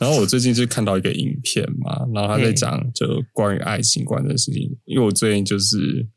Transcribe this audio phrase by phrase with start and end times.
[0.00, 6.08] 然后我最近就看到一个影片嘛，然后他在讲就关于爱情观的事情，因为我最近就是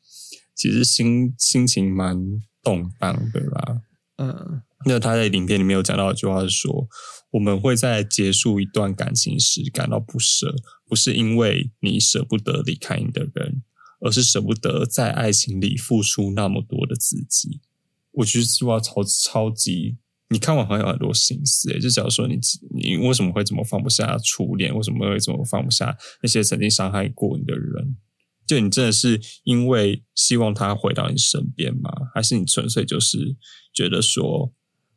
[0.56, 2.18] 其实心心情蛮
[2.64, 3.82] 动荡的啦。
[4.16, 6.88] 嗯，那他在影片里面有讲到一句话是说，
[7.32, 10.56] 我们会在结束一段感情时感到不舍，
[10.88, 13.64] 不是因为你舍不得离开你的人，
[14.00, 17.60] 而是舍不得在爱情里付出那么多的自己。
[18.12, 19.98] 我觉得这句话超超级。
[20.34, 22.40] 你看完好像有很多心思诶，就假如说你
[22.74, 24.76] 你为什么会这么放不下初恋？
[24.76, 27.96] 为什么会这么放不下那些曾经伤害过你的人？
[28.48, 31.92] 就你真的是因为希望他回到你身边吗？
[32.16, 33.38] 还是你纯粹就是
[33.74, 34.52] 觉得说，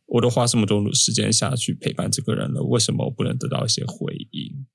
[0.06, 4.66] 我都花这么多时间下去陪伴这个人了，为什么我不能得到一些回应？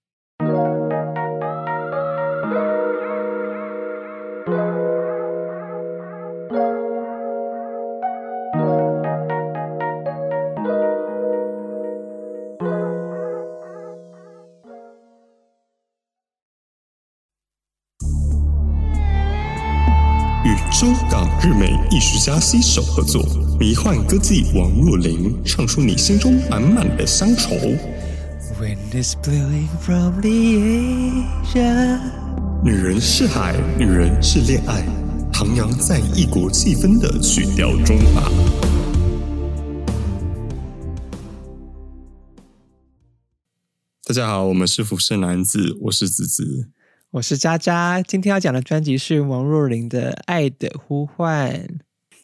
[20.82, 23.22] 中港日美艺术家携手合作，
[23.60, 27.56] 迷幻歌姬王若琳唱出你心中满满的乡愁。
[32.64, 34.84] 女人是海，女人是恋爱，
[35.32, 38.32] 徜徉在异国气氛的曲调中吧。
[44.04, 46.72] 大家好，我们是浮生男子，我是子子。
[47.12, 51.52] 我是渣渣，今天要讲的专辑是王若琳的《爱的呼唤》。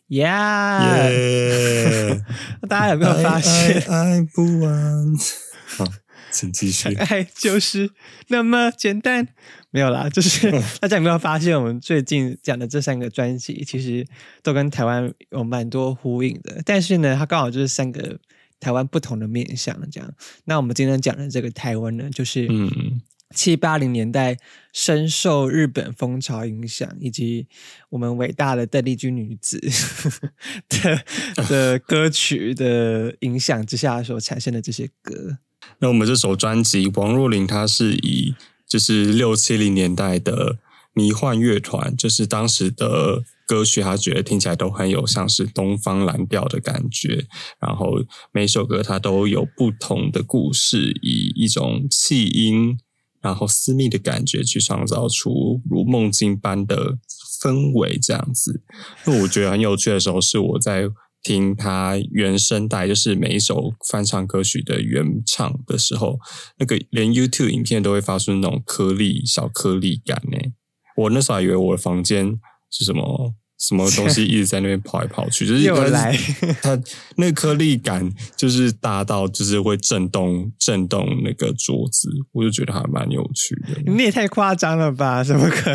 [0.08, 0.32] Yeah，
[2.70, 3.82] 大家有没有发现？
[3.92, 5.14] 爱不完。
[5.76, 5.86] 好，
[6.32, 6.94] 请继续。
[6.94, 7.92] 爱就是
[8.30, 9.28] 那么简单。
[9.72, 10.50] 没有啦，就是
[10.80, 14.08] 大家有没有发现，我们最近讲的这三个专辑，其实
[14.42, 16.62] 都跟台湾有蛮多呼应的。
[16.64, 18.18] 但是呢，它刚好就是三个
[18.62, 19.78] 台湾不同的面向。
[19.92, 20.10] 这样，
[20.46, 23.02] 那我们今天讲的这个台湾呢，就是嗯。
[23.36, 24.38] 七八零年代
[24.74, 27.48] 深受日本风潮影响，以及
[27.90, 29.60] 我们伟大的邓丽君女子
[30.70, 31.04] 的
[31.50, 35.40] 的歌曲的影响之下所产生的这些歌。
[35.80, 38.34] 那我们这首专辑，王若琳她是以
[38.66, 40.60] 就是六七零年代的
[40.94, 47.26] 迷幻乐团，就是当时的歌曲，她觉得听起来都很有像是东方蓝调的感觉。
[47.60, 52.80] 然后每首歌它都有不同的故事，以一种气音。
[53.28, 56.98] 然后私密的感觉去创造出如梦境般的
[57.42, 58.64] 氛围，这样子。
[59.06, 60.90] 那我觉得很有趣的时候，是我在
[61.22, 66.20] 听他原声带，就是每一首翻唱歌曲的原唱的时候，
[66.58, 70.38] 那个连 YouTube 影片都会发出那种颗粒小颗粒感呢。
[70.96, 72.40] 我那时候还以为我的房间
[72.72, 73.36] 是什么。
[73.60, 75.64] 什么东西一直在那边跑来跑去，就是
[76.62, 76.80] 它
[77.16, 83.92] 那颗粒感就是大到就是会震动震动那个桌子，我就觉得还蛮有趣的。
[83.92, 85.24] 你也太夸张了吧？
[85.26, 85.72] 怎么可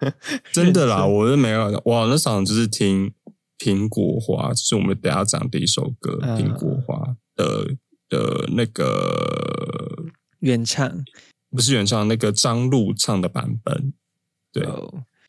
[0.00, 0.12] 能？
[0.52, 3.12] 真的啦，我是没有哇，那场就是听
[3.58, 6.96] 苹果花，就是我们等下讲第一首歌《苹果花》
[7.34, 7.74] 的
[8.08, 10.04] 的那个
[10.38, 11.04] 原唱，
[11.50, 13.92] 不是原唱，那个张璐唱的版本，
[14.52, 14.64] 对，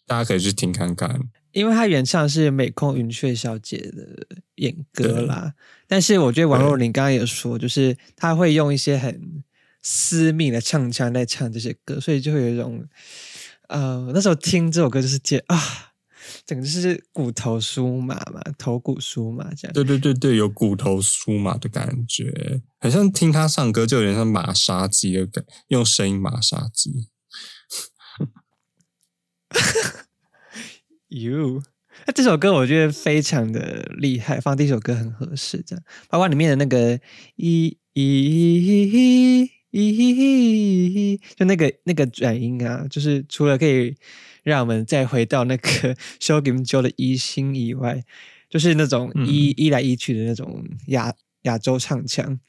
[0.06, 1.20] 大家可以去听看看。
[1.52, 5.54] 因为他原唱是美空云雀小姐的演歌啦，
[5.88, 9.44] 但是我觉得王若琳刚刚也说，就是他会用一些很
[9.82, 12.86] 私密的唱腔在唱这些歌，所以就会有一种，
[13.70, 15.60] 呃，那时候听这首歌就是觉啊，
[16.46, 19.74] 整个就是骨头酥麻嘛，头骨酥麻这样。
[19.74, 27.10] 对对对对，有骨头酥麻的感觉，好像听他唱歌就有点像马杀鸡的感，用声音马杀鸡。
[31.10, 31.64] You，
[32.06, 37.00] 那这首歌我觉得非常的厉害，放第一首歌很合适，这样，包括里面的那个
[37.36, 43.96] 一一一，就那个那个转音啊，就是除了可以
[44.44, 48.04] 让我们再回到那个 Show Game Joe 的一心以外，
[48.48, 52.40] 就是那种一一来一去的那种亚亚洲唱腔，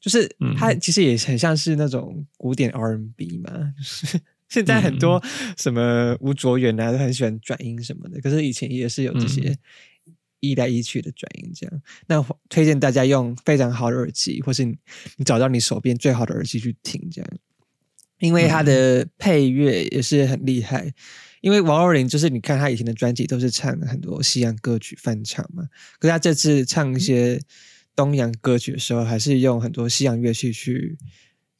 [0.00, 3.74] 就是它其实也很像是那种古典 R&B 嘛。
[3.76, 5.22] 就是现在很多
[5.56, 8.18] 什么吴卓源啊，都很喜欢转音什么的。
[8.20, 9.54] 可是以前也是有这些
[10.40, 11.82] 一来一去的转音，这样。
[12.06, 14.76] 那推荐大家用非常好的耳机，或是你
[15.24, 17.30] 找到你手边最好的耳机去听，这样。
[18.20, 20.92] 因为他的配乐也是很厉害。
[21.42, 25.64] 因为王若琳就是你看他以前的专辑都是唱很多西洋歌曲翻唱嘛，
[25.98, 27.40] 可是他这次唱一些
[27.94, 30.96] 东洋歌曲的时候，还是用很多西洋乐器去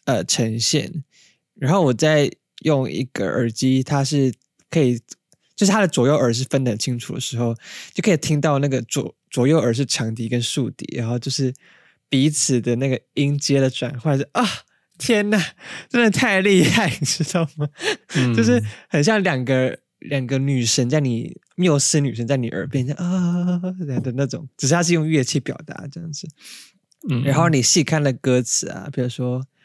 [0.07, 1.05] 呃呈现。
[1.55, 2.31] 然后我在。
[2.63, 4.33] 用一个耳机，它是
[4.71, 4.99] 可以，
[5.57, 7.55] 就是它的左右耳是分得很清楚的时候，
[7.95, 11.53] 就可以听到那个左左右耳是长笛跟竖笛，然后就是
[12.09, 14.45] 彼此的那个音阶的转换，是啊，
[14.99, 15.39] 天呐，
[15.89, 17.69] 真的太厉害，你知道吗？
[18.17, 23.61] 嗯就是很像两个两个女神在你缪斯女神在你耳边啊
[24.03, 26.27] 的那种，只是它是用乐器表达这样子。
[27.09, 29.45] 嗯然后你细看了歌词啊，比如说“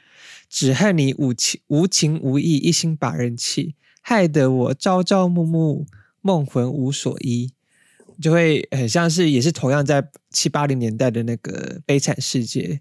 [0.54, 3.74] 只恨你无情无情无义，一心把人弃，
[4.04, 5.88] 害得我朝朝暮暮，
[6.22, 7.52] 梦魂无所依”，
[8.22, 12.80] 就会很像是也是同样在七八零年代的那个《悲惨世界》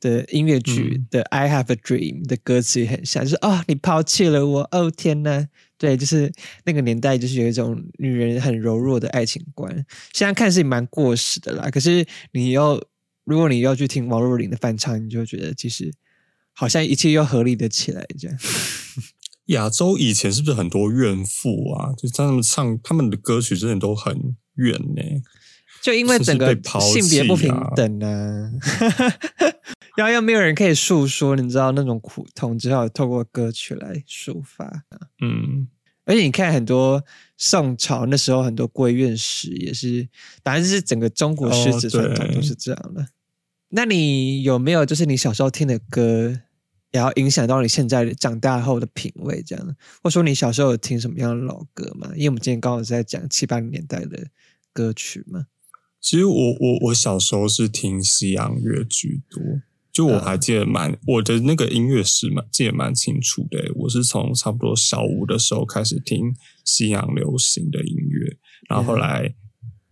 [0.00, 1.06] 的音乐剧嗯。
[1.10, 6.32] 的《I Have a Dream》的歌词也很像，就是哦、你抛弃了我，哦天呐，对，就是
[6.64, 9.84] 那个年代就是有一种女人很柔弱的爱情观，
[10.14, 12.82] 现在看是蛮过时的啦，可是你要
[13.24, 15.92] 如果你要去听王若琳的翻唱，你就会觉得其实
[16.52, 18.38] 好像一切又合理的起来这样。
[19.46, 21.92] 亚洲以前是不是很多怨妇啊？
[21.98, 25.02] 就他们唱他们的歌曲真的都很怨呢、
[25.82, 28.52] 就因为整个性别不平等啊，
[29.96, 34.84] 然后又没有人可以诉说，你知道那种苦痛，只好透过歌曲来抒发。
[35.20, 35.66] 嗯，
[36.04, 37.02] 而且你看很多
[37.36, 40.08] 宋朝那时候很多闺怨史也是，
[40.44, 43.04] 反正就是整个中国诗词传统都是这样的。
[43.74, 46.40] 那你有没有就是你小时候听的歌，
[46.90, 49.66] 然后影响到你现在长大后的品味这样？
[50.02, 52.10] 或者说你小时候有听什么样的老歌吗？
[52.14, 54.28] 因为我们今天刚好在讲七八零年代的
[54.74, 55.46] 歌曲嘛。
[56.00, 59.40] 其实我我我小时候是听西洋乐居多，
[59.90, 63.72] 就我还记得蛮、我的那个音乐史蛮记得蛮清楚的。
[63.76, 66.34] 我是从差不多小五的时候开始听
[66.64, 68.36] 西洋流行的音乐，
[68.68, 69.34] 然后后来、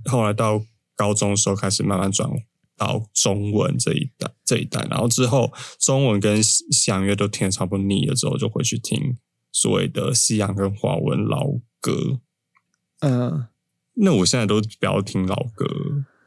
[0.05, 0.63] 后来到
[0.95, 2.29] 高中的时候开始慢慢转
[2.81, 9.19] 到中文这一代这一代，然后之后中文跟西西洋乐都听得差不多腻了之后，就回去听
[9.53, 11.47] 所谓的西洋跟华文老
[11.79, 12.21] 歌。
[13.01, 13.49] 嗯，
[13.97, 15.67] 那我现在都不要听老歌，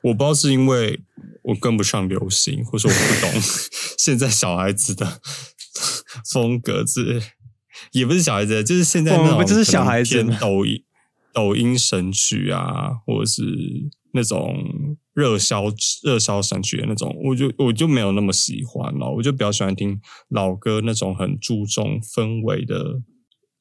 [0.04, 1.02] 我不知道是因为
[1.42, 3.42] 我跟不上流行，或者我不懂
[3.98, 5.20] 现在小孩子的
[6.32, 7.20] 风格是，
[7.94, 10.84] 也不是小孩子，就是现在那种就是小孩子抖音
[11.34, 13.42] 抖音神曲啊，或者是
[14.12, 14.56] 那种
[15.14, 15.66] 热销
[16.04, 20.00] 热销神曲的那种，我就我就没有那么喜欢了，我就比较喜欢听
[20.30, 23.02] 老歌那种很注重氛围的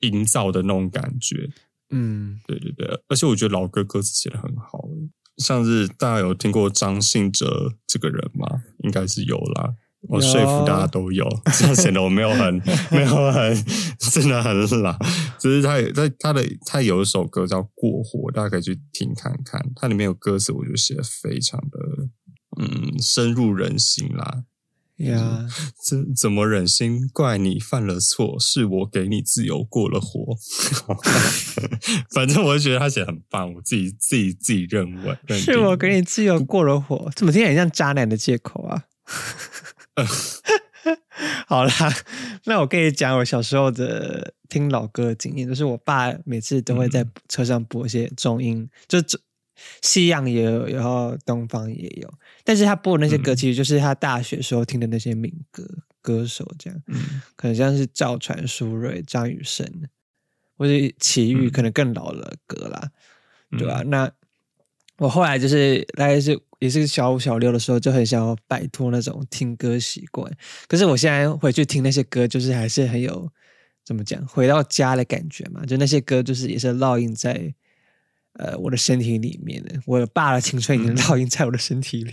[0.00, 1.50] 营造的那种感觉。
[1.90, 4.88] 嗯，对对对，而且我觉得老歌歌词写的很好，
[5.36, 8.46] 像是大家有听过张信哲这个人吗？
[8.82, 9.74] 应该是有啦。
[10.08, 11.24] 我有说服大家都有，
[11.58, 12.54] 这样显得我没有很
[12.90, 13.64] 没有很
[14.12, 14.96] 真的很老。
[15.38, 19.60] 只是他他他的他有一首歌叫《过火》，大家可以去听看看。
[19.76, 21.78] 它里面有歌词，我觉得写的非常的
[22.60, 24.42] 嗯深入人心啦。
[24.98, 25.46] 呀，
[25.84, 28.38] 怎怎么忍心怪你犯了错？
[28.38, 30.36] 是我给你自由过了火。
[32.14, 38.84] 反正我就觉得他写的很棒，我自己自己自己认为是我给你自由过了火，怎么听起来像渣男的借口啊？
[41.46, 41.72] 好啦，
[42.44, 49.20] 那我跟你讲我小时候的听老歌的经验，就是我爸每次都会在车上播一些中音，就中
[49.80, 52.12] 西洋也有，然后东方也有，
[52.42, 53.36] 但是他播的那些歌，嗯。
[53.36, 55.64] 其实就是他大学时候听的那些民歌
[56.00, 57.22] 歌手，这样，嗯。
[57.36, 59.64] 可能像是赵传、苏芮、张雨生，
[60.56, 61.50] 或者齐豫，嗯。
[61.50, 62.90] 可能更老的歌啦，
[63.56, 63.90] 对吧、嗯。
[63.90, 64.10] 那
[64.96, 70.32] 我后来就是大概是也是小五小六的时候，就很想要摆脱那种听歌习惯。
[70.68, 73.28] 可是我现在回去听那些歌，就是还是很有
[73.84, 75.66] 怎么讲，回到家的感觉嘛。
[75.66, 77.52] 就那些歌，就是也是烙印在
[78.34, 79.74] 呃我的身体里面的。
[79.86, 82.12] 我爸的青春已经烙印在我的身体里。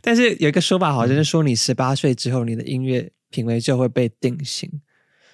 [0.00, 4.70] 但是有一个说法，好像是说你十八 岁之后，你的音乐品味就会被定型。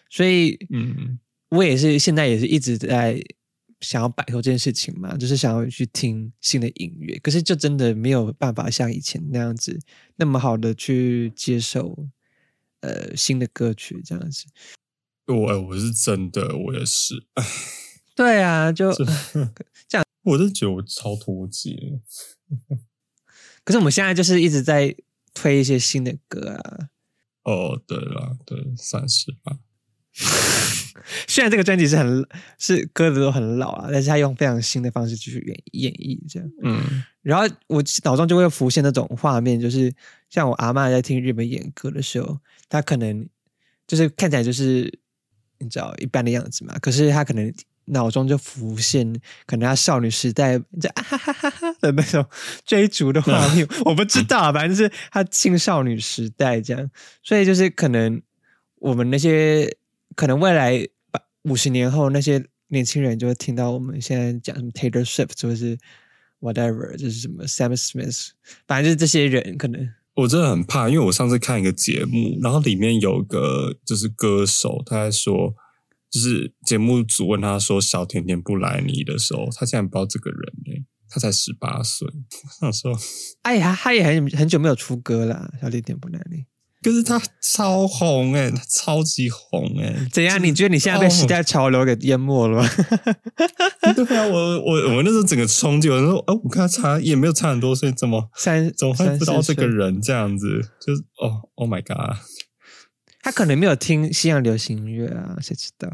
[0.08, 1.18] 所以，嗯
[1.50, 3.22] 我也是现在也是一直在
[3.80, 9.78] 想要摆脱这件事情嘛，就是想要去听新的音乐，可是就真的没有办法像以前那样子
[10.16, 12.08] 那么好的去接受
[12.80, 14.46] 呃新的歌曲这样子。
[15.26, 17.14] 我我是真的，我也是，
[18.16, 18.92] 对啊，就
[19.86, 22.00] 这样 我是觉得我超脱节。
[23.62, 24.96] 可是我们现在就是一直在
[25.34, 26.88] 推一些新的歌啊。
[27.44, 29.58] 哦，对了，对，算是吧。
[31.26, 32.26] 虽然这个专辑是很
[32.58, 35.38] 是歌词都很老啊，但是他用非常新的方式去
[35.72, 36.50] 演演绎这样。
[36.62, 37.04] 嗯。
[37.22, 39.92] 然后我脑中就会浮现那种画面，就是
[40.30, 42.38] 像我阿嬷在听日本演歌的时候，
[42.68, 43.28] 她可能
[43.86, 44.90] 就是看起来就是
[45.58, 47.52] 你知道一般的样子嘛，可是她可能
[47.86, 49.12] 脑中就浮现
[49.44, 52.24] 可能她少女时代就啊哈哈哈哈的那种
[52.64, 56.90] 追逐的画面， 我不知道啊，反正就是她青少女时代这样，
[57.22, 58.22] 所以就是可能
[58.76, 59.74] 我们那些
[60.16, 65.78] 可能未来把五十年后那些年轻人就会听到我们现在讲什么 Taylor Swift 或者是
[66.40, 68.30] whatever，就是什么 Sam Smith，
[68.66, 75.54] 反正就是这些人可能我真的很怕，因为我上次看一个节目，然后里面有个就是歌手，他在说，
[76.10, 82.08] 就是节目组问他说“小甜甜布莱尼”的时候，他竟然不知道这个人呢、他才十八岁。
[82.08, 82.98] 我想说，
[83.42, 86.44] 哎呀，他也很很久没有出歌了，小甜甜不难你。
[86.82, 90.42] 可是他超红哎、他超级红哎、怎样？
[90.42, 92.68] 你觉得你现在被时代潮流给淹没了吗？
[93.94, 100.70] 对啊，我我我那时候整个冲击，我说，哦，我跟他差也没有差很多岁，怎么三怎么会不知道这个人这样子？
[100.80, 102.16] 就是哦，Oh my god！
[103.20, 105.90] 他可能没有听西洋流行音乐啊，谁知道？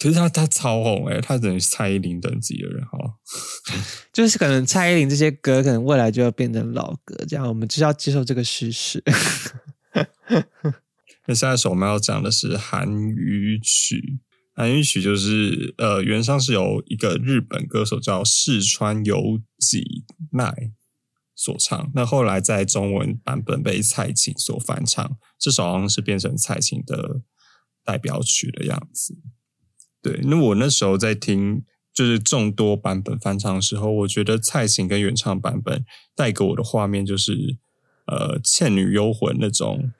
[0.00, 2.98] 可是他他超红哎、他等于是蔡依林等级的人哈。
[4.12, 9.02] 就是可能蔡依林这些歌，可能未来就要变成老歌，这样我们就是要接受这个事实。
[11.26, 14.20] 那下一首我们要讲的是韩语曲，
[14.54, 20.72] 韩语曲就是呃，原上是由一个日本歌手叫四川由纪奈
[21.34, 27.22] 所唱，那后来在中文版本被蔡琴所翻唱，这首好像是变成蔡琴的
[27.84, 29.18] 代表曲的样子。
[30.02, 35.84] 对，那我那时候在听就是众多版本翻唱的时候，我觉得蔡琴跟原唱版本
[36.16, 37.58] 带给我的画面就是
[38.06, 39.92] 呃《倩女幽魂》那种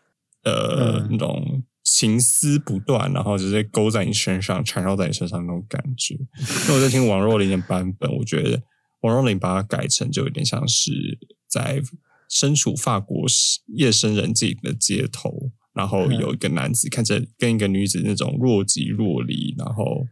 [0.45, 6.19] 呃、嗯那种情丝不断，然后直接勾在你身上，缠绕在你身上那种感觉。
[6.69, 8.63] 那我在听王若琳的版本，我觉得
[9.01, 11.19] 王若琳把它改成就有点像是
[11.49, 11.83] 在
[12.29, 13.27] 身处法国
[13.69, 20.07] 夜深人静的街头，然后有一个男子看着跟一个女子那种若即若离，然后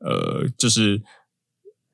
[0.00, 1.02] 呃，就是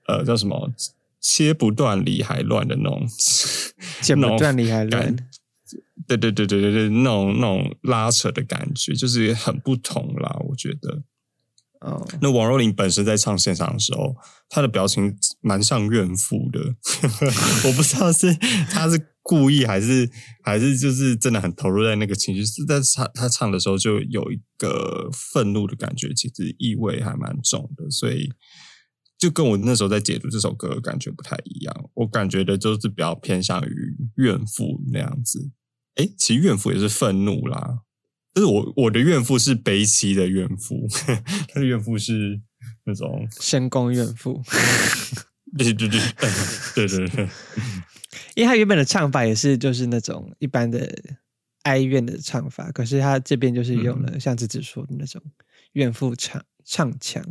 [0.09, 0.73] 呃叫什么
[1.21, 3.07] 切不断理还乱的那种
[4.03, 5.29] 切不断理还乱感。
[6.07, 10.37] 对对对对对对，那种那种拉扯的感觉，就是很不同啦。
[10.49, 11.03] 我觉得，
[11.81, 14.15] 哦，那王若琳本身在唱现场的时候，
[14.49, 16.61] 她的表情蛮像怨妇的，
[17.69, 18.35] 我不知道是
[18.71, 20.09] 她是故意还是
[20.43, 28.31] 还是就是真的很投入在那个情绪，是在唱她唱的时候就有一个愤怒的感觉，其实意味还蛮重的，所以
[29.19, 35.51] 就跟我那时候在解读这首歌的感觉不太一样，我感觉的就是比较偏向于怨妇那样子。
[35.97, 37.81] 诶，其实怨妇也是愤怒啦，
[38.35, 40.87] 就是我我的怨妇是悲戚的怨妇，
[41.53, 42.41] 他的怨妇是
[42.85, 44.43] 那种，深宫怨妇，
[45.57, 47.29] 对对对对对对对，
[48.35, 50.87] 因为他原本的唱法也是就是那种一般的
[51.63, 55.23] 哀怨的唱法，可是他这边就是用了像子子说的那种
[55.73, 57.25] 怨妇唱唱腔，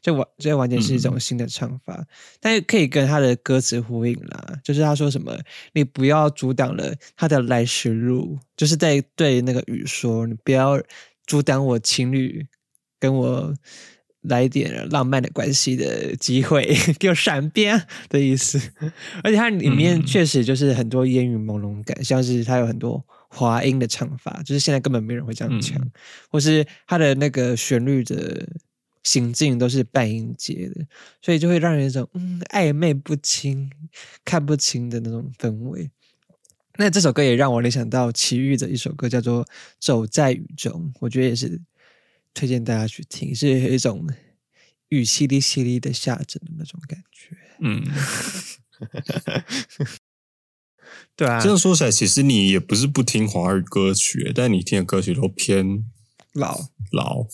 [0.00, 2.06] 就完这完全是一种新的唱法，
[2.38, 4.60] 但是可以跟他的歌词呼应啦。
[4.62, 5.36] 就是他说什么，
[5.72, 10.80] 你不要阻挡了他的来时路，就是在对那个雨说，你不要
[11.26, 12.46] 阻挡我情侣
[13.00, 13.54] 跟我。
[14.26, 16.64] 来一点浪漫的关系的机会，
[16.96, 18.56] 给我闪边的意思。
[19.24, 25.90] 而且它里面嗯确实就是很多烟雨朦胧感，像是它有很多滑音的唱法，就是现在根本没人会这样唱，嗯
[26.30, 28.48] 或是它的那个旋律的
[29.02, 30.86] 行进都是半音阶的，
[31.20, 33.70] 所以就会让人有一种嗯暧昧不清、
[34.24, 35.90] 看不清的那种氛围。
[36.76, 39.44] 那这首歌也让我联想到齐豫的一首歌，叫做
[39.78, 41.60] 《走在雨中》，我觉得也是
[42.32, 44.06] 推荐大家去听，是有一种
[44.88, 47.36] 雨淅沥淅沥的下着的那种感觉。
[47.60, 47.84] 嗯，
[51.14, 55.84] 对啊这，样说起来，其实你也不是不听华语歌曲，但你听的歌曲都偏
[56.32, 56.58] 老
[56.90, 57.26] 老，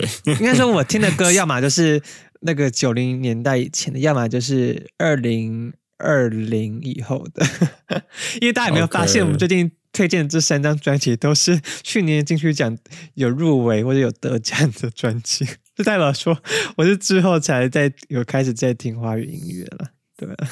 [0.00, 2.02] 对， 应该说我听的歌，要么就是
[2.40, 7.46] 那个九零年代以前的，要么就是二零二零以后的。
[8.40, 12.76] 因为大家有没有发现，我们最近推荐的这三张专辑都是去年金曲奖
[13.14, 16.36] 有入围或者有得奖的专辑， 就代表说
[16.76, 19.90] 我是之后才在有开始在听华语音乐了。
[20.16, 20.48] 对啊，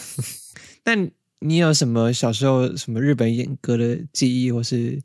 [0.85, 0.95] 那
[1.41, 5.03] 你有什么小时候什么日本演歌的记忆，或是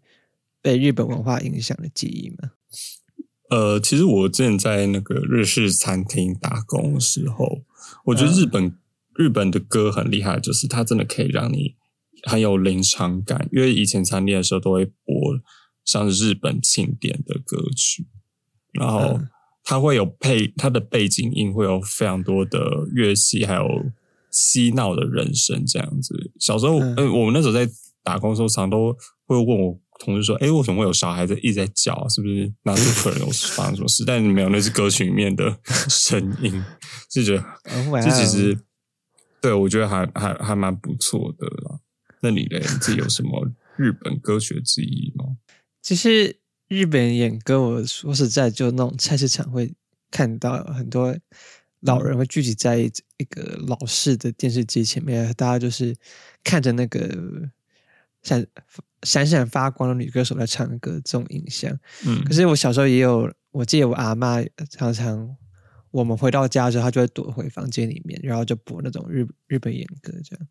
[0.62, 2.51] 被日本文化影响的记忆吗？
[3.50, 7.62] 呃，其实我之前在那个日式餐厅打工的时候，
[8.06, 8.75] 我觉得日本、
[9.15, 11.75] 日本的歌很厉害，就是它真的可以让你
[12.24, 13.50] 很有临场感。
[13.51, 15.15] 因为以前餐厅的时候都会播
[15.84, 18.06] 像是日本庆典的歌曲，
[18.74, 19.29] 然后嗯
[19.63, 22.60] 它会有配它的背景音会有非常多的
[22.91, 23.91] 乐器，还有
[24.32, 26.32] 嬉闹的人声这样子。
[26.39, 27.68] 小时候，嗯呃，我们那时候在
[28.03, 32.10] 打工的时候，常都会问我同事说：“哎，为什么会有小孩子一直在叫啊？
[32.10, 36.63] 是不是哪里可能有发生什么事？”但没有，那是歌曲里面的声音，
[37.12, 37.44] 就觉得
[38.01, 38.60] 这其哦实
[39.41, 41.79] 对我觉得还还还蛮不错的啦。
[42.22, 45.38] 那你嘞，你自己有什么日本歌曲的记忆吗？
[45.84, 46.36] 其实
[46.68, 49.74] 日本演歌，我说实在，就那种菜市场会
[50.12, 51.15] 看到很多
[51.82, 55.96] 老人会聚集在一一个老式的电视机前面，大家就是
[56.44, 57.50] 看着那个
[58.22, 58.46] 闪
[59.04, 61.72] 闪闪发光的女歌手在唱歌这种印象。
[62.06, 65.36] 嗯可是我小时候也有，我记得我阿妈常常
[65.92, 70.48] 我们回到家的时候，她就会躲回房间里面，然后就播那种日日本演歌这样。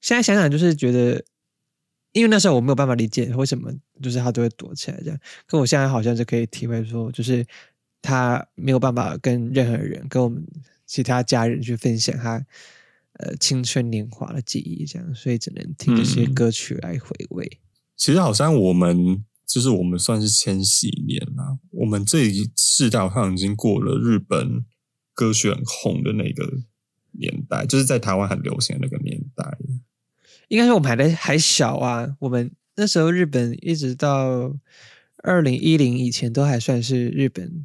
[0.00, 1.22] 现在想想就是觉得，
[2.12, 3.72] 因为那时候我没有办法理解为什么
[4.02, 7.44] 就是她都会躲起来这样，可我现在好像就可以体会说，就是
[8.00, 10.46] 她没有办法跟任何人跟我们
[10.86, 12.44] 其他家人去分享她
[13.14, 17.60] 呃青春年华的记忆这样，所以只能听这些嗯歌曲来回味。
[17.96, 24.64] 其实好像我们就是我们算是千禧年啦，我们这一世代好像已经过了日本
[25.12, 26.60] 歌曲很红的那个
[27.12, 29.56] 年代，就是在台湾很流行的那个年代。
[30.48, 34.54] 应该说我们还在还小啊，我们那时候日本一直到
[35.18, 37.64] 二零一零以前都还算是日本，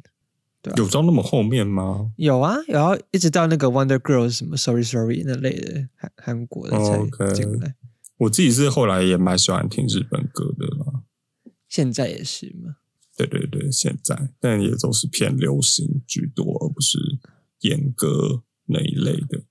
[0.76, 2.12] 有到那么后面吗？
[2.16, 7.74] 有啊，然后一直到那个 Wonder Girls 什么 Sorry Sorry 那类的韩韩国的才进来，
[8.18, 11.02] 我自己是后来也蛮喜欢听日本歌的啦。
[11.68, 12.76] 现在也是嘛。
[13.16, 16.98] 对对对，现在但也都是偏流行居多，而不是
[17.60, 19.42] 演歌那一类的，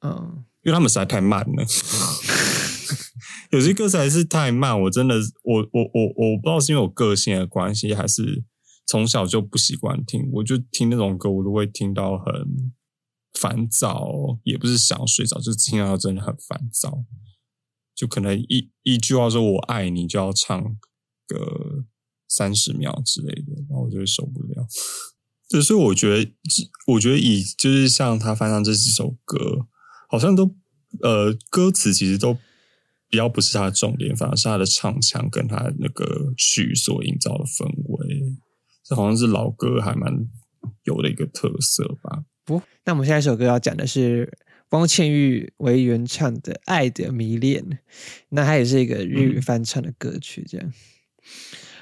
[0.00, 1.64] 嗯，因为他们实在太慢了。
[3.50, 8.42] 有些歌词还是太慢，我真的，我我我我不知道是因为我个性的关系，还是
[8.86, 12.72] 从小就不习惯听，我就听那种歌，我都会听到很
[13.34, 17.04] 烦躁，也不是想睡着，就听到真的很烦躁，
[17.94, 20.62] 就可能一一句话说我爱你，就要唱
[21.26, 21.84] 个
[22.28, 24.66] 三十秒之类的，然后我就会受不了。
[25.50, 26.32] 对，所以我觉得，
[26.86, 29.66] 我觉得以就是像他翻唱这几首歌，
[30.08, 30.54] 好像都
[31.02, 32.34] 呃歌词其实都
[33.08, 38.36] 比较不是他的重点，反而是他的唱腔跟他那个曲所营造的氛围，
[38.88, 40.12] 这好像是老歌还蛮
[40.84, 42.22] 有的一个特色吧。
[42.44, 44.32] 不，那我们下一首歌要讲的是
[44.70, 47.64] 汪倩玉为原唱的《爱的迷恋》，
[48.28, 50.72] 那它也是一个日语翻唱的歌曲，这样。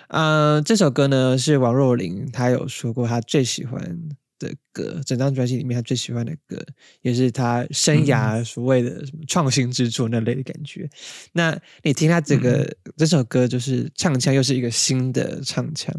[0.08, 3.98] 呃，这首歌呢是王若琳，她有说过她最喜欢
[4.38, 6.64] 的歌，整张专辑里面他最喜欢的歌，
[7.02, 10.88] 也是他生涯所谓的什么创新之作那类的感觉。
[11.32, 15.94] 那你听他这个、这首歌，就是唱腔又是一个新的唱腔，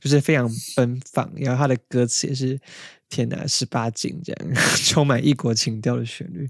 [0.00, 2.58] 就是非常奔放，然后他的歌词也是
[3.08, 4.54] 天哪十八禁这样，
[4.86, 6.48] 充满异国情调的旋律。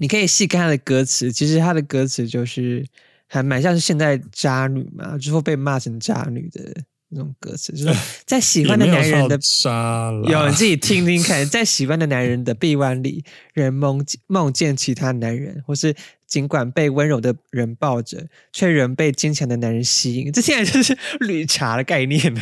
[0.00, 2.84] 你可以细看他的歌词，其实他的歌词就是
[3.28, 6.74] 还蛮像是现在渣女嘛，之后被骂成渣女的
[7.16, 13.24] 那种歌词，就是 在喜欢的男人的到渣啦，有你自己听听看， 在喜欢的男人的臂弯里，
[13.54, 15.94] 人梦梦见其他男人，或是
[16.26, 22.40] 尽管被温柔的人抱着，却仍被坚强的男人吸引，这现在就是绿茶的概念呢，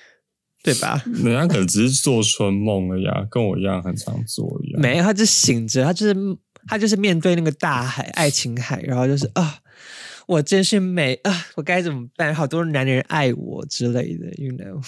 [0.62, 1.02] 对吧？
[1.06, 4.80] 人家可能只是做春梦了呀，跟我一样很常做一样。
[4.80, 6.14] 没有，他就醒着，他就是
[6.66, 9.58] 他就是面对那个大海，爱情海，然后就是啊，
[10.30, 12.32] 我真是美啊，我该怎么办？
[12.32, 14.78] 好多男人爱我之类的，you know。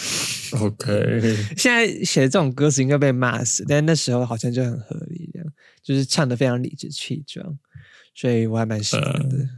[0.64, 1.20] OK，
[1.58, 5.52] 现在写的这种歌词应该被骂死，但那时候好像就很合理，这样
[5.82, 7.58] 就是唱的非常理直气壮，
[8.14, 9.36] 所以我还蛮喜欢的。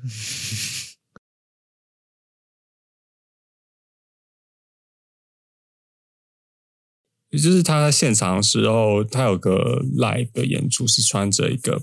[7.29, 11.83] 也就是他在现场的时候，他有个 live 的演出是穿着一个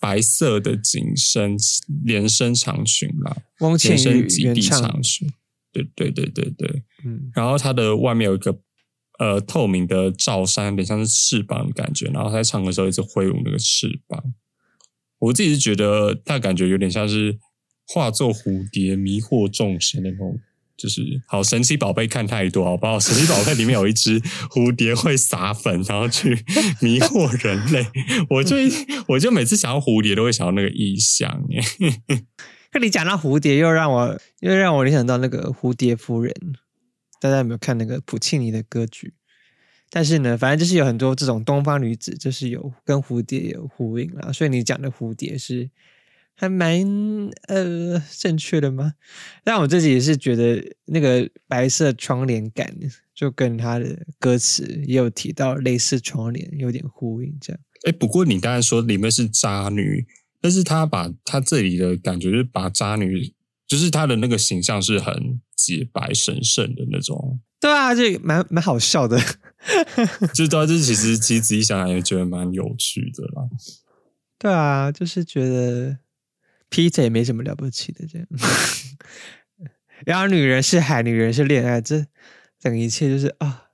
[0.00, 1.56] 白色的紧身
[2.04, 5.30] 连身长裙啦，连身及地长，裙，
[5.70, 6.82] 对对对对对。
[7.04, 8.58] 嗯，然后它的外面有一个
[9.18, 12.06] 呃透明的罩衫，有点像是翅膀的感觉。
[12.06, 14.34] 然后他在唱的时候一直挥舞那个翅膀，
[15.18, 17.38] 我自己是觉得他感觉有点像是
[17.86, 20.40] 化作蝴蝶迷惑众生的那种。
[20.80, 22.98] 就是好神奇宝贝看太多好不好？
[22.98, 26.30] 神奇宝贝里面有一只 蝴蝶会撒粉，然后去
[26.80, 27.86] 迷惑人类。
[28.30, 28.56] 我就
[29.08, 31.60] 我就每次想到蝴蝶，都会想到那个意象耶。
[32.72, 36.34] 可你讲到蝴蝶，又让我又让我联想到那个蝴蝶夫人。
[37.20, 39.12] 大家有没有看那个普契尼的歌剧？
[39.90, 44.32] 但是呢，反正就是有很多这种东方女子，就是有跟蝴蝶有呼应啦。
[44.32, 45.68] 所以你讲的蝴蝶是
[46.40, 46.80] 还蛮
[47.48, 48.94] 呃正确的吗？
[49.44, 52.74] 但我自己也是觉得那个白色窗帘感，
[53.14, 57.60] 就跟他的歌词也有提到类似窗帘有点呼应，这样。
[57.84, 60.06] 哎，不过你刚才说里面是渣女，
[60.40, 63.34] 但是他把他这里的感觉就是把渣女，
[63.68, 69.20] 就是他的那个形象是很洁白神圣的那种，对啊，这蛮蛮好笑的。
[70.32, 73.46] 就是对啊，就是其实其实仔细想想也觉得蛮有趣的啦。
[74.40, 75.98] 对啊，就是觉得
[76.70, 78.26] 披着也没什么了不起的这样。
[80.06, 82.06] 然后女人是海，女人是恋爱，这
[82.58, 83.64] 整一切就是啊，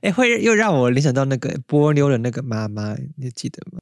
[0.00, 3.80] 哎，会又让我联想到那个波妞的那个妈妈，你记得吗？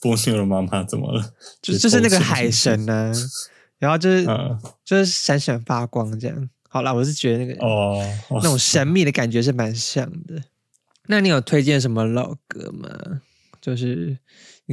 [0.00, 1.32] 波妞的妈妈怎么了？
[1.62, 3.12] 就就是那个海神呢、
[3.78, 6.50] 然后就是、嗯就是闪闪发光这样。
[6.68, 10.42] 好啦，我是觉得那个哦，那种神秘的感觉是蛮像的。
[11.06, 13.20] 那你有推荐什么老歌吗？
[13.60, 14.18] 就是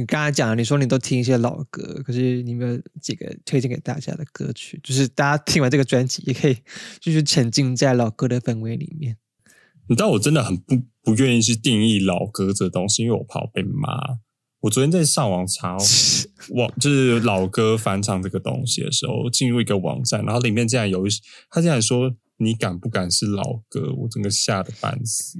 [0.00, 4.80] 你刚才讲的，你说你都听一些老歌，可是你有没有几个推荐给大家的歌曲？
[4.82, 6.56] 就是大家听完这个专辑，也可以
[7.00, 9.18] 继续沉浸在老歌的氛围里面。
[9.88, 13.88] 你知道我真的很不不愿意去定义老歌这东西，因为我怕我被骂。
[14.60, 15.78] 我昨天在上网查哦
[16.56, 21.10] 网就是老歌翻唱这个东西的时候，进入一个网站，然后里面竟然有一，
[21.50, 25.38] 他竟然说你敢不敢是老歌，我整个吓得半死。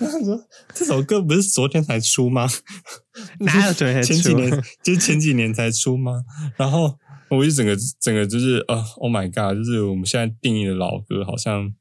[0.00, 0.40] 我想说
[0.74, 2.48] 这首歌不是昨天才出吗？
[3.40, 4.50] 哪有昨天前几年
[4.82, 6.22] 就是前几年才出吗？
[6.56, 6.96] 然后
[7.30, 9.56] 我就整个整个就是呃，Oh my God！
[9.56, 11.72] 就是我们现在定义的老歌好像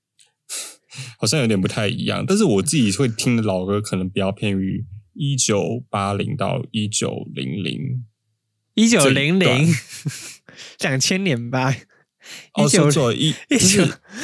[1.20, 8.06] 好像有点不太一样，但是我自己会听的老歌可能比较偏于一九八零到一九零零。
[8.74, 9.74] 一九零零
[10.82, 11.74] 两千年吧，
[12.56, 13.84] 哦，一九是做一 一九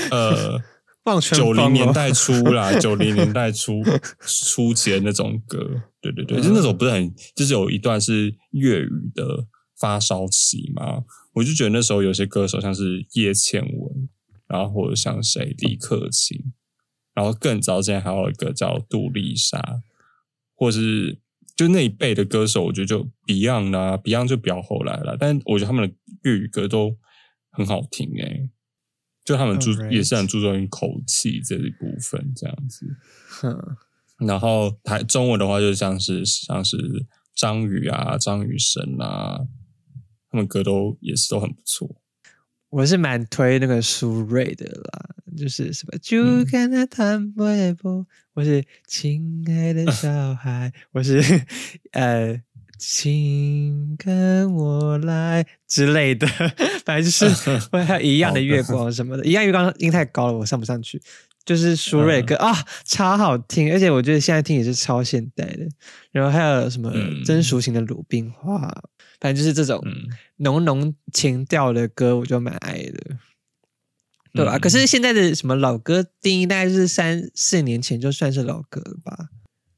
[0.10, 0.62] 呃
[1.34, 3.82] 九零年代初啦，九零年代初
[4.20, 5.58] 初期的那种歌，
[6.00, 9.48] 对对对，就那种不是很，就是有一段是粤语的
[9.80, 14.10] 发烧期嘛，我就觉得那时候有些歌手像是叶倩文，
[14.48, 16.38] 然后或者像谁李克勤，
[17.16, 19.82] 然后更早之前还有一个叫杜丽莎，
[20.54, 21.18] 或是
[21.56, 26.96] 就那一辈的歌手，我觉得就 Beyond 啊，Beyond 就比较后来了，但我觉得他们的粤语歌都
[27.52, 28.50] 很好听诶、
[29.32, 32.86] 就他们注也是很注重于口气这一部分这样子。
[33.30, 33.78] 哼
[34.18, 36.78] 然后台中文的话，就像是像是
[37.34, 39.40] 张宇啊、张雨生啊，
[40.30, 41.96] 他们歌都也是都很不错。
[42.70, 47.44] 我是蛮推那个苏芮的啦，就是什么就嗯看他谈不
[47.82, 51.22] 不，我是亲爱的小孩，我是
[51.92, 52.42] 呃，
[52.84, 56.26] 请跟我来之类的，
[56.84, 57.30] 反正就是
[57.70, 61.00] 会还有一样的月光什么的，一样月光音太高了，我上不上去。
[61.46, 62.52] 就是苏芮的歌、啊，
[62.86, 65.68] 超好听，而且我觉得现在听也是超现代的。
[66.12, 67.24] 然后还有什么嗯。
[67.24, 68.58] 曾淑琴的《鲁冰花》，
[69.20, 69.94] 反正就是这种嗯。
[70.38, 73.18] 浓浓情调的歌，我就蛮爱的，
[74.34, 74.58] 对吧？
[74.58, 74.60] 嗯。
[74.60, 79.30] 可是现在的什么老歌定义大概是三四年前就算是老歌了吧？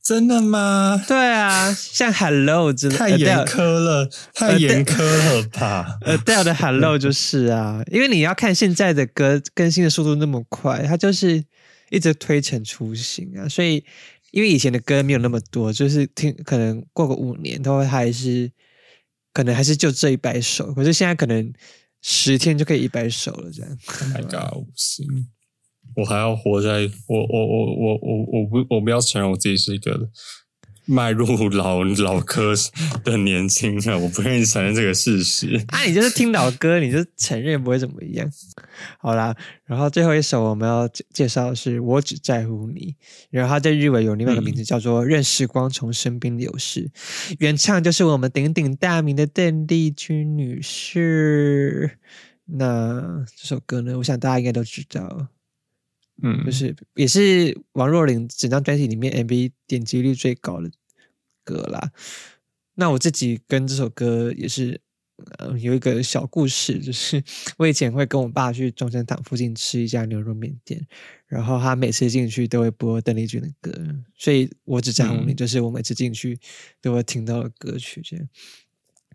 [0.03, 1.01] 真的吗？
[1.07, 5.97] 对啊，像 Hello 之类太严苛了，太严苛了吧？
[6.03, 11.41] 呃 Adele 的 Hello 就是啊，因为你要看现在的歌更新的速度那么快，它就是
[11.89, 13.81] 一直推陈出新啊，所以
[14.31, 18.51] 因为以前的歌没有那么多，就是听可能过个五年，都会还是
[19.31, 21.53] 可能还是就这一百首，可是现在可能
[22.01, 23.71] 十天就可以一百首了，这样。
[23.87, 25.07] Oh my god，不行！
[25.95, 30.09] 我还要活在我我我我我我不我不要承认我自己是一个
[30.85, 32.53] 迈入老老科
[33.05, 35.55] 的年轻人，我不愿意承认这个事实。
[35.67, 38.29] 啊，你就是听老歌，你就承认不会怎么样。
[38.99, 39.33] 好啦，
[39.65, 42.91] 然后最后一首我们要介介绍的是《我只在乎你》，
[43.29, 46.81] 然后它在日文有另外一个名字叫做《任时光从身边流逝》，
[47.39, 51.97] 原唱就是我们鼎鼎大名的邓丽君女士。
[52.45, 55.27] 那这首歌呢，我想大家应该都知道，
[56.21, 60.69] 嗯，就是也是王若琳整张专辑里面 MV 点击率最高的
[61.43, 61.91] 歌啦。
[62.75, 64.79] 那我自己跟这首歌也是，
[65.37, 67.23] 呃，有一个小故事，就是
[67.57, 70.85] 我以前会跟我爸去中山堂附近吃一家牛肉面店，
[71.27, 73.71] 然后他每次进去都会播邓丽君的歌，
[74.17, 76.39] 所以我只在乎你，嗯就是我每次进去
[76.81, 78.27] 都会听到的歌曲这样。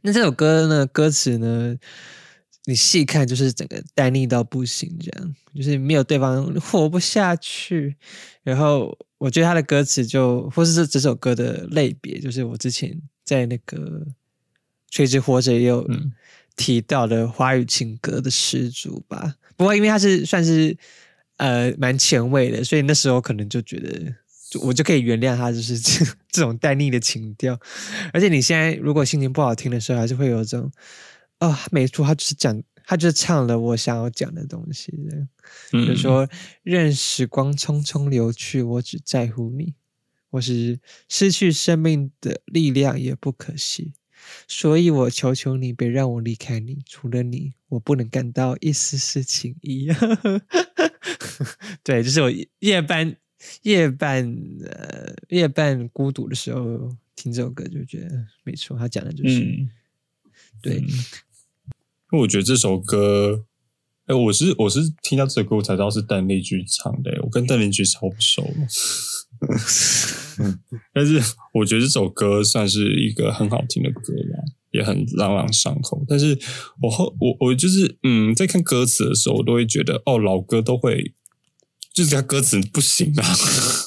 [0.02, 1.76] 那这首歌呢，歌词呢，
[2.64, 7.96] 你细看就是整个单腻到不行，这样就是没有对方活不下去。
[8.42, 14.06] 然后我觉得他的歌词就，或是这这首歌的类别，就是我之前在那个
[14.90, 16.12] 垂直活着也有嗯
[16.56, 19.34] 提到的华语情歌的始祖吧。
[19.56, 20.76] 不过因为他是算是
[21.38, 24.14] 呃蛮前卫的，所以那时候可能就觉得。
[24.50, 27.60] 就我就可以原谅他，就是这 这种带腻的情调，
[28.14, 30.72] 而且你现在如果心情不好听的时候，还是会有这种
[31.40, 34.92] 哦，没错，他就是讲，他就是唱了我想要讲的东西，
[35.70, 36.28] 就说
[36.62, 39.74] 任时光匆匆流去，我只在乎你，
[40.30, 43.92] 或是失去生命的力量也不可惜，
[44.48, 49.88] 所以我求求你别让我离开你，除了你，我不能感到一丝丝情意。
[51.84, 53.16] 对，就是我夜半
[53.62, 54.24] 夜半
[54.64, 59.70] 呃夜半孤独的时候听这首歌，就觉得没错，他讲的就是、嗯，
[60.60, 60.82] 对。
[62.10, 63.44] 因为我觉得这首歌，
[64.06, 68.42] 哎，我是我是听到这首歌我才知道是邓丽君唱的，我跟邓丽君超不熟。
[70.40, 70.58] 嗯
[70.92, 71.20] 但是
[71.52, 74.38] 我觉得这首歌算是一个很好听的歌啦，
[74.70, 76.04] 也很朗朗上口。
[76.08, 76.38] 但是
[76.80, 81.12] 我后我我就是嗯，在看歌词的时候，我都会觉得哦，老歌都会
[81.92, 83.24] 就是它歌词不行啊。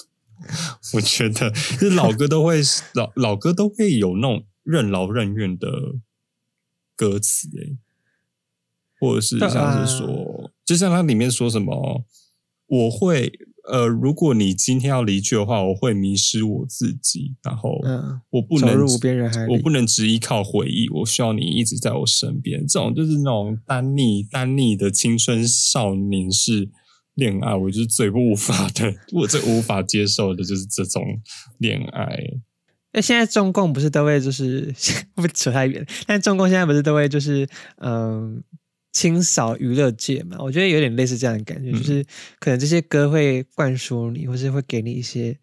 [0.93, 2.61] 我觉得就是老歌都会
[2.93, 5.67] 老老歌都会有那种任劳任怨的
[6.95, 7.77] 歌词诶，
[9.01, 12.05] 或者是像是说，就像它里面说什么，
[12.67, 13.33] 我会
[13.69, 22.61] 呃，如果你今天要离去的话，我会迷失我自己，然后嗯，我不能走入无边人海我不能只依靠回忆，我需要你一直在我身边。
[22.67, 26.69] 这种就是那种单逆单逆的青春少年式
[27.15, 31.03] 恋爱，我就是最无法的，我最无法接受的就是这种
[31.57, 32.17] 恋爱。
[32.93, 34.73] 那现在中共不是都会就是
[35.15, 35.85] 不会扯太远？
[36.05, 38.43] 但中共现在不是都会就是嗯
[38.91, 40.37] 清扫娱乐界嘛？
[40.39, 42.05] 我觉得有点类似这样的感觉，嗯就是
[42.39, 45.37] 可能这些歌会灌输你，或是会给你一些，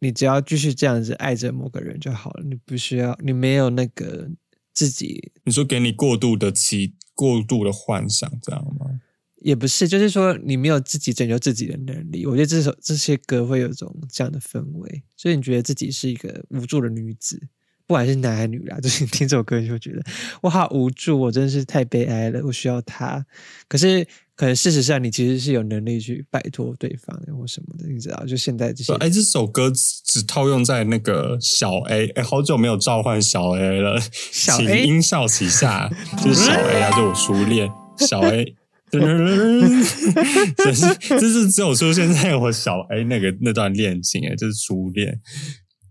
[0.00, 4.28] 你只要继续这样子爱着某个人就好了，你不需要，你没有那个
[4.72, 9.00] 自己你说给你过度的期、过度的幻想，这样吗？
[9.36, 12.24] 也不是，就是说你没有自己拯救自己的能力。
[12.24, 17.38] 我觉得这首这些歌会有一种这样的氛围，所以你觉得自己是一个无助的女子，
[17.86, 20.02] 不管是男还是女啦， 就是你听这首歌你就会觉得
[20.42, 23.24] 我好无助，我真的是太悲哀了，我需要他。
[23.68, 28.24] 可是可能事实上你其实是有能力去摆脱对方的或什么的，你知道？
[28.26, 35.90] 就现在这些说，哎，这首歌只只套用在那个小 A，哎，好久没有召唤小 A 了，小请音效起下，
[36.24, 38.56] 就是小 A 啊，就我初恋小 A。
[38.94, 45.20] 这是这是只有出现在我小 A 那个那段恋情哎，就是初恋。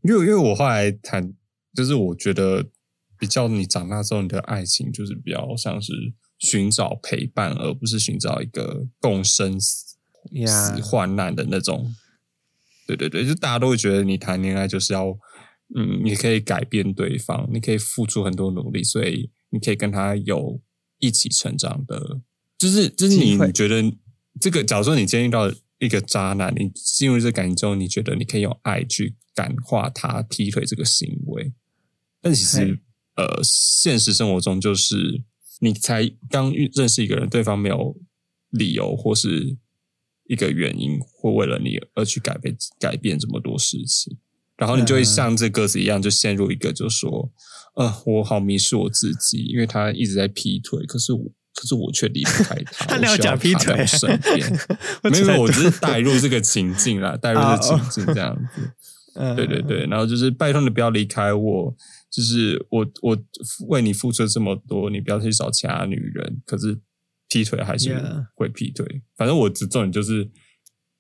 [0.04, 1.34] 因为因为我后来谈，
[1.76, 2.66] 就是我觉得
[3.20, 5.94] 比较你长大之后，你的爱情就是比较像是
[6.40, 9.96] 寻找陪伴，而不是寻找一个共生死
[10.82, 11.94] 患难的那种。
[12.86, 15.18] 对对对，就大家都会觉得你谈恋爱就是要，
[15.74, 20.62] 嗯，你可以改变对方，你可以付出很多努力，所以你可以跟他有
[21.00, 22.22] 一起成长的，
[22.58, 23.82] 就是就是你你觉得
[24.42, 31.54] 这个，假如说你今天遇到一个渣男，你进入这感情之后，你觉得你可以用爱去感化他劈腿这个行为，
[32.24, 32.80] 但其实
[33.16, 35.22] 呃，现实生活中就是
[35.60, 37.96] 你才刚遇认识一个人，对方没有
[38.50, 39.56] 理由或是
[40.28, 44.18] 一个原因，会为了你而去改变改变这么多事情，
[44.58, 47.32] 然后你就会嗯像这歌词一样，就陷入一个就说，
[47.76, 51.32] 呃，我好迷失我自己，因为他一直在劈腿，可是我。
[51.56, 54.60] 可是我却离不开他， 他哪有讲劈腿身边。
[55.06, 58.72] 没有，我只只是带入这个情境啦，带入这个情境这样子。
[59.14, 61.76] 嗯对对对，然后就是拜托你不要离开我，
[62.14, 63.18] 就是我我
[63.70, 66.44] 为你付出了这么多，你不要去找其他女人。
[66.46, 66.80] 可是
[67.28, 67.92] 劈腿还是
[68.36, 70.24] 会劈腿，反正我只重点就是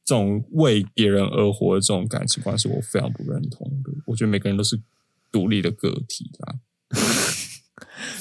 [0.04, 3.92] 这种为别人而活的这种感情观是我非常不认同的。
[4.08, 4.82] 我觉得每个人都是
[5.32, 6.56] 独立的个体啦。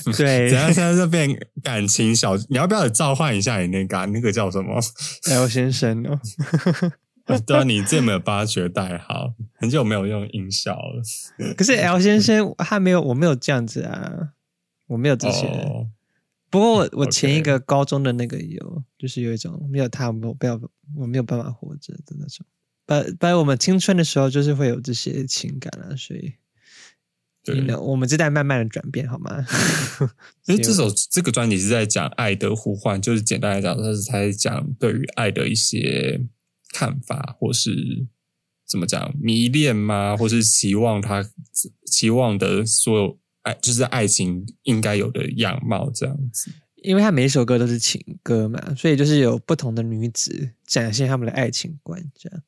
[0.16, 4.78] 对等一下现在就变感情小，你要不要召唤一下你那个啊、那个叫什么
[5.30, 6.20] ？L 先生哦，
[7.46, 11.02] 对啊，你之前没有八学代号，很久没有用音效了。
[11.56, 14.32] 可是 L 先生他没有，我没有这样子啊，
[14.86, 15.46] 我没有这些。
[15.46, 15.88] 哦，
[16.50, 20.60] 不过我我前一个高中的那个有，就是有一种没有他我没有不要
[20.96, 22.44] 我没有办法活着的那种。
[22.84, 26.34] 把把我们青春的时候就是会有这些情感啊，所以
[27.44, 29.44] 对你，呢，我们是在慢慢的转变，好吗？
[30.46, 36.20] 因为这首这个专辑是在讲爱的呼唤，就是简单来讲，它是在讲对于爱的一些
[36.72, 38.06] 看法，或是
[38.66, 40.16] 怎么讲迷恋吗？
[40.16, 41.24] 或是期望他
[41.86, 46.50] 期望的所有爱，就是爱情应该有的样貌这样子。
[46.82, 52.42] 因为他每一首歌都是情歌嘛，所以就是有不同的女子展现他们的爱情观，这样。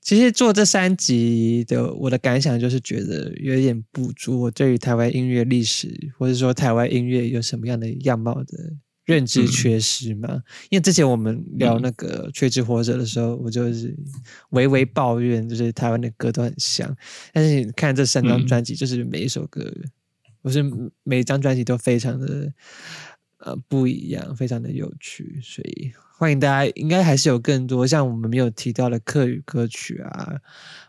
[0.00, 8.72] 其实做这三集的我的感想就是觉得有点不足我对于台湾音乐历史，或者说台湾音乐有什么样的样貌的
[9.10, 10.42] 认知缺失嘛。
[10.68, 13.96] 因为之前我们聊那个《缺之活着》的时候，我就是
[14.50, 16.96] 微微抱怨，就是台湾的歌都很像，
[17.32, 18.46] 但是你看这三张嗯。
[18.46, 19.68] 专辑，就是每一首歌，
[20.42, 20.64] 我是
[21.02, 22.52] 每张专辑都非常的
[23.40, 30.36] 呃不一样，非常的有趣，所以欢迎大家，应该还是有更多像我们没有提到的客语歌曲啊，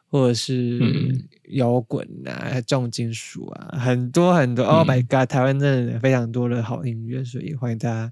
[0.08, 4.64] 或者是嗯摇滚啊、重金属啊，很多很多。
[4.66, 8.12] Oh 嗯 my god，台湾真的非常多的好音乐，所以欢迎大家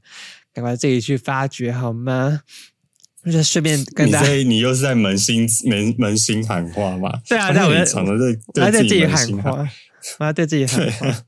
[0.54, 2.42] 赶快自己去发掘，好吗？
[3.26, 4.28] 就是顺便跟你大家。
[4.28, 7.20] 在你又是在扪心扪扪心喊话嘛？
[7.28, 8.26] 对啊在你常常在
[8.56, 9.70] 我要对自自己喊话，
[10.20, 11.26] 我要对自己喊话。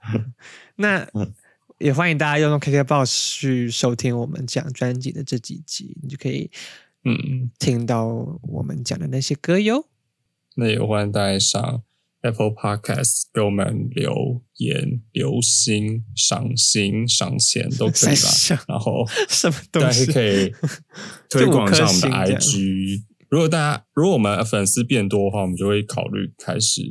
[0.78, 1.34] 那嗯
[1.82, 6.52] 也欢迎大家用 KKBOX 去收听我们讲专辑的这几集，你就可以
[7.04, 8.06] 嗯，听到
[8.44, 9.88] 我们讲的那些歌哟。
[10.56, 11.82] 那也欢迎大家上
[12.22, 18.64] Apple Podcast 给我们留言、留心、赏心、赏钱都可以啦。
[18.70, 20.06] 然后什么东西？
[20.06, 20.54] 可以
[21.30, 23.06] 推广上我们的 IG。
[23.28, 26.84] 如果大家如果我们粉丝变多的话，我们就会考虑开始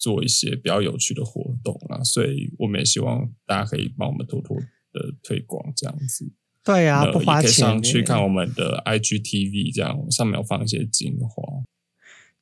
[0.00, 2.02] 做一些比较有趣的活动啦。
[2.02, 6.32] 所以我们也希望大家可以帮我们多多的推广，这样子。
[6.64, 11.62] 对啊，不花也可以钱上去看我们的 IGTV，这样上面有放一些精华。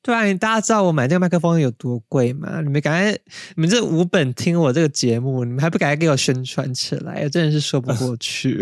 [0.01, 2.61] 对啊，大家知道我买这个麦克风有多贵吗？
[2.61, 3.12] 你们赶快，
[3.57, 7.23] 你们这五本听我这个节目，你们还不赶快给我宣传起来？
[7.25, 8.61] 我真的是说不过去，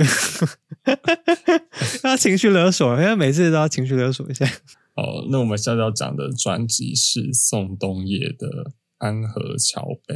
[2.05, 4.47] 要情绪勒索，因为每次都要情绪勒索一下。
[4.95, 8.49] 哦，那我们下次要讲的专辑是宋冬野的
[8.99, 10.15] 《安河桥北》。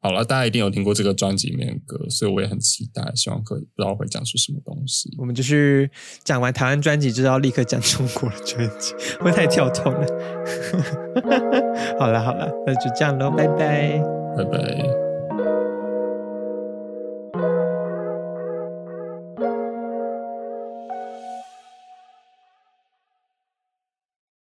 [0.00, 5.12] 好了，大家一定有听过这个专辑里面的歌，所以我也很期待，希望可以不知道会讲出什么东西。
[5.18, 5.90] 我们就是
[6.22, 10.06] 讲完台湾专辑，就要立刻讲中国的专辑，会太跳痛了？
[11.98, 13.98] 好了好了，那就这样喽，拜拜。
[14.36, 14.97] 拜拜。